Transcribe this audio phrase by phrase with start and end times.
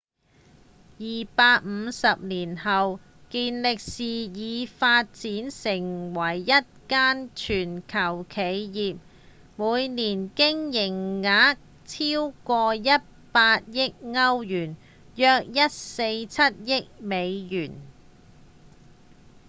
[0.97, 6.45] 250年後健力士已發展為一
[6.87, 8.41] 間全球企
[8.97, 8.97] 業
[9.57, 12.99] 每年營業額超過100
[13.71, 14.75] 億歐元
[15.13, 17.73] 約147億美元